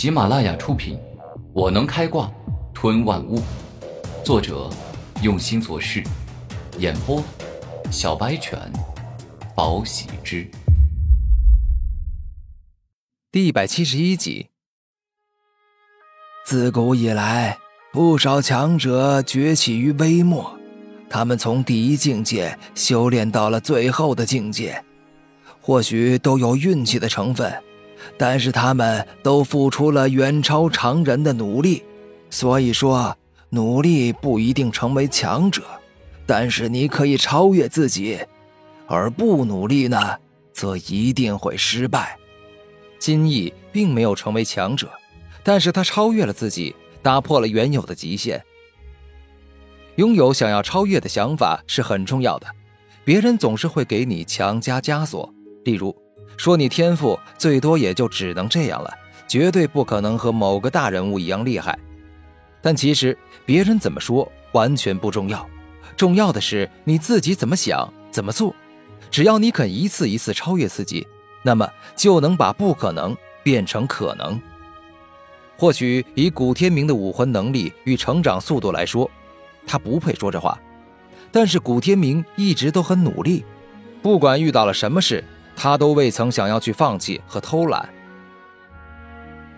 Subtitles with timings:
[0.00, 0.96] 喜马拉雅出品，
[1.52, 2.32] 《我能开挂
[2.72, 3.38] 吞万物》，
[4.24, 4.70] 作者
[5.22, 6.02] 用心做事，
[6.78, 7.22] 演播
[7.90, 8.58] 小白犬，
[9.54, 10.50] 宝喜之，
[13.30, 14.48] 第一百七十一集。
[16.46, 17.58] 自古以来，
[17.92, 20.58] 不少强者崛起于微末，
[21.10, 24.82] 他们从第一境界修炼到了最后的境界，
[25.60, 27.52] 或许都有运气的成分。
[28.16, 31.82] 但是他们都付出了远超常人的努力，
[32.30, 33.16] 所以说
[33.48, 35.62] 努力不一定成为强者，
[36.26, 38.18] 但是你可以超越自己，
[38.86, 40.16] 而不努力呢，
[40.52, 42.16] 则一定会失败。
[42.98, 44.88] 金毅并没有成为强者，
[45.42, 48.42] 但是他超越了自己，打破了原有的极限。
[49.96, 52.46] 拥有想要超越的想法是很重要的，
[53.04, 55.32] 别人总是会给你强加枷锁，
[55.64, 55.94] 例如。
[56.40, 58.90] 说你天赋最多也就只能这样了，
[59.28, 61.78] 绝对不可能和某个大人物一样厉害。
[62.62, 63.14] 但其实
[63.44, 65.46] 别人怎么说完全不重要，
[65.98, 68.54] 重要的是你自己怎么想、怎么做。
[69.10, 71.06] 只要你肯一次一次超越自己，
[71.42, 74.40] 那么就能把不可能变成可能。
[75.58, 79.10] 或许以古天明的武魂能力与成长速度来说，
[79.66, 80.58] 他不配说这话。
[81.30, 83.44] 但是古天明一直都很努力，
[84.00, 85.22] 不管遇到了什么事。
[85.62, 87.86] 他都未曾想要去放弃和偷懒。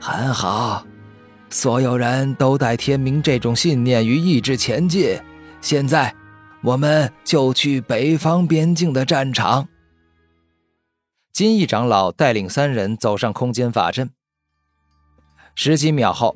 [0.00, 0.84] 很好，
[1.48, 5.16] 所有人都带天明这种信念与意志前进。
[5.60, 6.12] 现在，
[6.60, 9.68] 我们就去北方边境的战场。
[11.32, 14.10] 金翼长老带领三人走上空间法阵。
[15.54, 16.34] 十几秒后，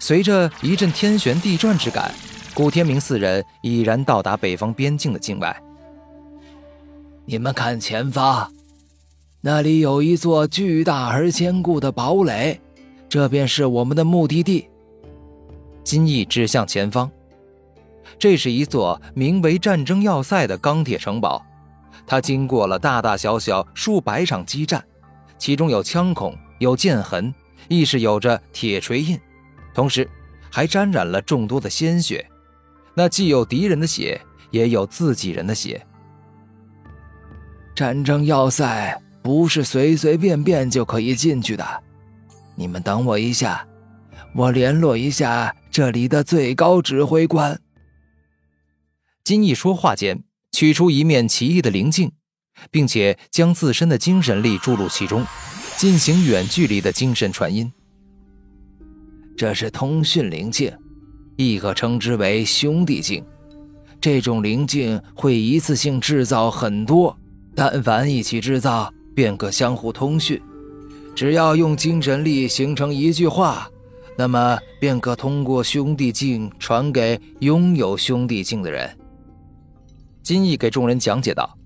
[0.00, 2.12] 随着一阵天旋地转之感，
[2.54, 5.56] 古天明四人已然到达北方边境的境外。
[7.24, 8.52] 你们看前方。
[9.48, 12.60] 那里有一座巨大而坚固的堡垒，
[13.08, 14.68] 这便是我们的目的地。
[15.84, 17.08] 金翼指向前方，
[18.18, 21.40] 这是一座名为“战争要塞”的钢铁城堡，
[22.08, 24.84] 它经过了大大小小数百场激战，
[25.38, 27.32] 其中有枪孔、有剑痕，
[27.68, 29.16] 亦是有着铁锤印，
[29.72, 30.10] 同时
[30.50, 32.28] 还沾染了众多的鲜血，
[32.94, 34.20] 那既有敌人的血，
[34.50, 35.80] 也有自己人的血。
[37.76, 39.00] 战争要塞。
[39.26, 41.82] 不是随随便便就可以进去的，
[42.54, 43.66] 你们等我一下，
[44.36, 47.60] 我联络一下这里的最高指挥官。
[49.24, 50.22] 金毅说话间，
[50.52, 52.12] 取出一面奇异的灵镜，
[52.70, 55.26] 并且将自身的精神力注入其中，
[55.76, 57.72] 进行远距离的精神传音。
[59.36, 60.72] 这是通讯灵镜，
[61.34, 63.24] 亦可称之为兄弟镜。
[64.00, 67.18] 这种灵镜会一次性制造很多，
[67.56, 68.92] 但凡一起制造。
[69.16, 70.38] 便可相互通讯，
[71.14, 73.66] 只要用精神力形成一句话，
[74.14, 78.94] 那么便可通过兄弟镜传给拥有兄弟镜的人。
[80.22, 81.56] 金毅给众人讲解道：“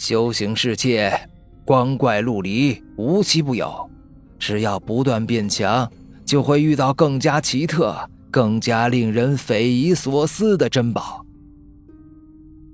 [0.00, 1.28] 修行世界，
[1.62, 3.90] 光怪陆离，无奇不有。
[4.38, 5.92] 只要不断变强，
[6.24, 7.94] 就会遇到更加奇特、
[8.30, 11.22] 更加令人匪夷所思的珍宝。”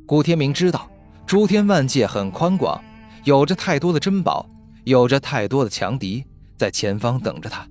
[0.07, 0.89] 古天明知道，
[1.27, 2.81] 诸天万界很宽广。
[3.25, 4.49] 有着太多的珍宝，
[4.85, 6.25] 有着太多的强敌
[6.57, 7.69] 在前方等着他。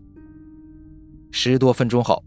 [1.31, 2.23] 十多分钟后，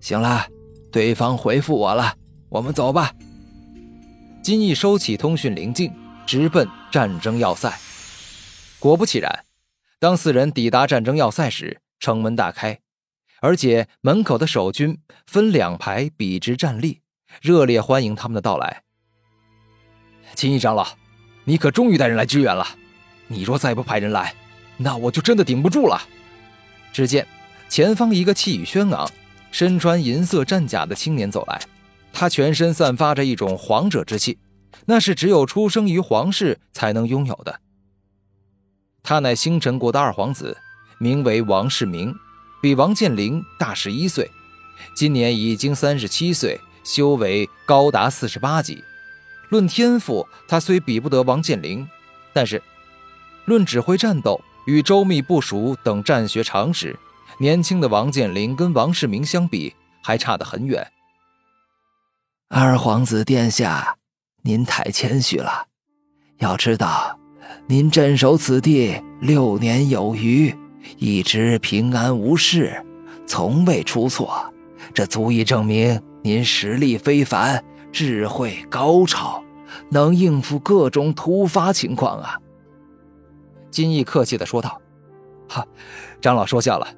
[0.00, 0.46] 行了，
[0.90, 2.16] 对方回复我了，
[2.48, 3.12] 我们走吧。
[4.42, 5.92] 金毅收起通讯灵镜，
[6.26, 7.72] 直奔战争要塞。
[8.78, 9.44] 果不其然，
[9.98, 12.78] 当四人抵达战争要塞时，城门大开，
[13.40, 17.00] 而且门口的守军分两排笔直站立，
[17.40, 18.82] 热烈欢迎他们的到来。
[20.34, 21.03] 金毅长老。
[21.44, 22.66] 你可终于带人来支援了，
[23.28, 24.34] 你若再不派人来，
[24.78, 26.02] 那我就真的顶不住了。
[26.92, 27.26] 只见
[27.68, 29.08] 前方一个气宇轩昂、
[29.50, 31.60] 身穿银色战甲的青年走来，
[32.12, 34.38] 他全身散发着一种皇者之气，
[34.86, 37.60] 那是只有出生于皇室才能拥有的。
[39.02, 40.56] 他乃星辰国的二皇子，
[40.98, 42.14] 名为王世明，
[42.62, 44.30] 比王健林大十一岁，
[44.96, 48.82] 今年已经三十七岁，修为高达四十八级。
[49.50, 51.86] 论天赋，他虽比不得王健林，
[52.32, 52.62] 但是
[53.44, 56.98] 论指挥战斗与周密部署等战学常识，
[57.38, 60.86] 年轻的王健林跟王世明相比还差得很远。
[62.48, 63.96] 二皇子殿下，
[64.42, 65.66] 您太谦虚了。
[66.38, 67.18] 要知道，
[67.66, 70.54] 您镇守此地六年有余，
[70.98, 72.84] 一直平安无事，
[73.26, 74.52] 从未出错，
[74.92, 77.64] 这足以证明您实力非凡。
[77.94, 79.40] 智慧高超，
[79.88, 82.36] 能应付各种突发情况啊！
[83.70, 84.80] 金毅客气的说道。
[85.48, 85.64] 哈，
[86.20, 86.88] 长老说笑了。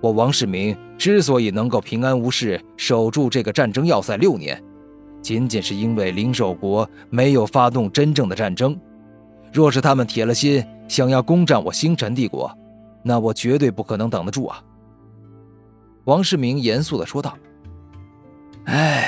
[0.00, 4.60] 我王世明之所以能够平安无事守住这个战争要塞六年，
[5.22, 8.76] 仅仅是因为灵兽国没有发动真正的战争。
[9.52, 12.52] 若是他们铁了心想要攻占我星辰帝国，
[13.04, 14.60] 那我绝对不可能等得住啊！
[16.02, 17.38] 王世明严肃地说道。
[18.66, 19.01] “哎，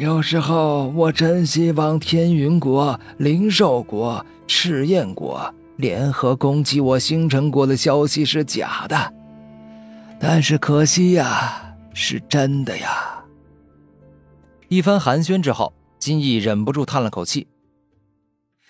[0.00, 9.12] 有时候我真希望天云国、灵兽国、赤焰国联合攻击我星辰国的消息是假的。”
[10.18, 13.22] 但是可惜呀，是真的呀。
[14.68, 17.46] 一番寒暄之后，金毅忍不住叹了口气。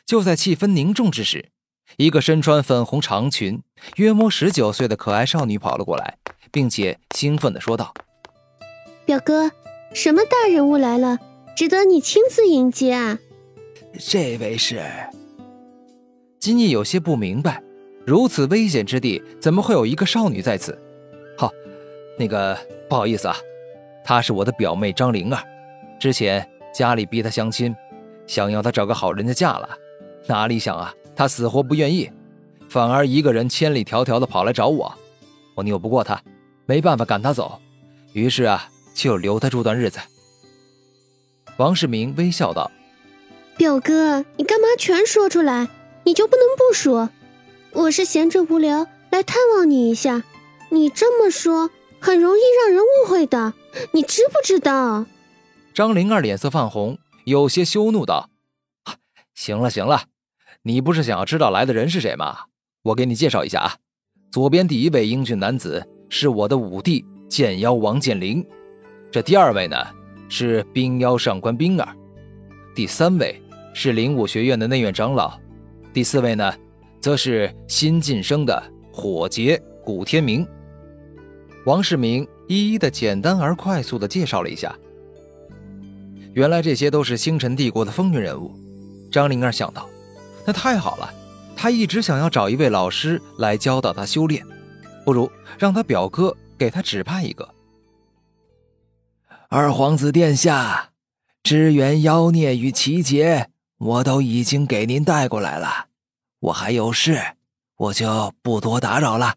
[0.05, 1.51] 就在气氛凝重之时，
[1.97, 3.63] 一个身穿粉红长裙、
[3.95, 6.19] 约摸十九岁的可爱少女跑了过来，
[6.51, 7.95] 并且兴奋地说道
[9.07, 9.49] ：“表哥，
[9.93, 11.19] 什么大人物来了？
[11.57, 13.19] 值得你亲自迎接啊？”
[13.99, 14.81] 这位是……
[16.39, 17.63] 金毅有些不明白，
[18.07, 20.79] 如此危险之地，怎么会有一个少女在此？
[21.37, 21.51] 好，
[22.19, 22.57] 那个
[22.89, 23.37] 不好意思啊，
[24.05, 25.43] 她是我的表妹张灵儿，
[25.99, 27.75] 之前家里逼她相亲，
[28.27, 29.69] 想要她找个好人家嫁了，
[30.27, 32.11] 哪里想啊，她死活不愿意，
[32.69, 34.95] 反而一个人千里迢迢的跑来找我，
[35.57, 36.23] 我拗不过她，
[36.65, 37.61] 没办法赶她走，
[38.15, 38.67] 于是啊，
[39.01, 39.99] 就留他住段日子。
[41.57, 42.71] 王世明微笑道
[43.57, 45.69] ：“表哥，你干嘛全说出来？
[46.05, 47.09] 你就不能不说？
[47.73, 50.23] 我是闲着无聊来探望你一下。”
[50.73, 53.55] 你这么说很容易让人误会的，
[53.93, 55.07] 你知不知道？
[55.75, 58.29] 张灵儿脸色泛红，有些羞怒道
[59.35, 60.05] ：“行了行了，
[60.63, 62.41] 你不是想要知道来的人是谁吗？
[62.83, 63.77] 我给你介绍一下啊，
[64.31, 68.47] 左边第一位英俊男子是我的五弟剑妖王剑灵，
[69.13, 69.77] 这第二位呢
[70.29, 71.97] 是冰妖上官冰儿，
[72.77, 73.43] 第三位
[73.75, 75.37] 是灵武学院的内院长老，
[75.93, 76.55] 第四位呢
[77.01, 78.63] 则是新晋升的
[78.93, 80.47] 火劫古天明。”
[81.67, 84.73] 王世明一一的简单而快速的介绍了一下。
[86.33, 88.55] 原来这些都是星辰帝国的风云人物。
[89.11, 89.89] 张灵儿想到，
[90.47, 91.13] 那太好了，
[91.57, 94.47] 他一直想要找一位老师来教导他修炼，
[95.05, 95.29] 不如
[95.59, 97.47] 让他表哥给他指派一个。
[99.53, 100.91] 二皇子殿下，
[101.43, 103.49] 支援妖孽与奇杰，
[103.79, 105.87] 我都已经给您带过来了。
[106.39, 107.21] 我还有事，
[107.77, 109.35] 我就不多打扰了。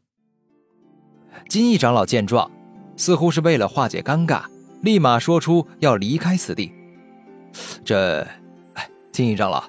[1.50, 2.52] 金翼长老见状，
[2.96, 4.44] 似乎是为了化解尴尬，
[4.84, 6.72] 立马说出要离开此地。
[7.84, 8.22] 这，
[8.76, 9.64] 哎，金翼长老，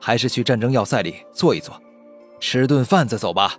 [0.00, 1.74] 还是去战争要塞里坐一坐，
[2.38, 3.58] 吃顿饭再走吧。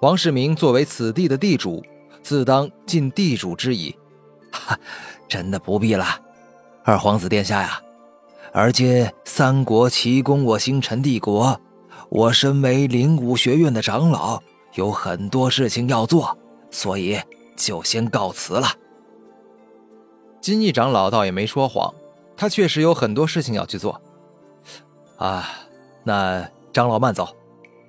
[0.00, 1.84] 王世明作为此地的地主，
[2.22, 3.92] 自当尽地主之谊。
[4.52, 4.78] 哈，
[5.26, 6.06] 真的不必了，
[6.84, 7.80] 二皇子殿下呀。
[8.52, 11.58] 而今三国齐攻我星辰帝国，
[12.10, 14.40] 我身为灵武学院的长老。
[14.74, 16.38] 有很多事情要做，
[16.70, 17.20] 所以
[17.54, 18.68] 就先告辞了。
[20.40, 21.92] 金翼长老倒也没说谎，
[22.34, 24.00] 他确实有很多事情要去做。
[25.18, 25.46] 啊，
[26.04, 27.36] 那长老慢走，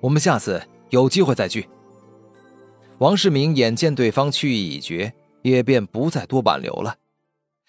[0.02, 1.66] 我们下次有机会再聚。
[2.98, 5.14] 王世明眼见对方去意已决，
[5.44, 6.96] 也便不再多挽留了。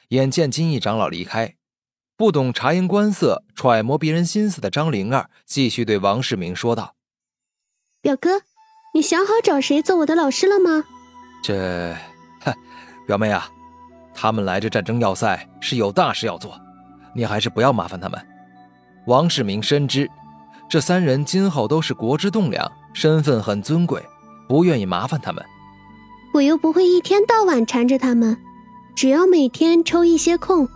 [0.10, 1.56] 眼见金翼长老离开，
[2.18, 6.96] 不懂察言观色、揣摩别人心思的张灵儿继续对王世明说道
[8.02, 8.42] ：“表哥。”
[8.96, 10.86] 你想好找谁做我的老师了吗？
[11.44, 11.94] 这，
[13.06, 13.52] 表妹啊，
[14.14, 16.58] 他们来这战争要塞是有大事要做，
[17.14, 18.26] 你还是不要麻烦他们。
[19.06, 20.10] 王世明深知，
[20.70, 24.02] 这三人今后都是国之栋梁，身份很尊贵，
[24.48, 25.44] 不愿意麻烦他们。
[26.36, 28.36] 我又不会一天到晚缠着他们，
[28.94, 30.68] 只要每天抽一些空，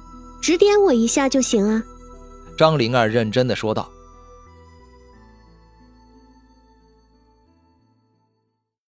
[0.41, 1.83] 指点我一下就行啊。
[2.57, 3.91] 张灵儿认真的说道。